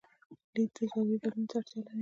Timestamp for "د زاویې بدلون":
0.75-1.45